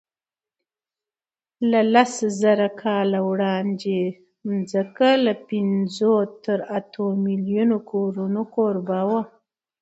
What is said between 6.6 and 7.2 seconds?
اتو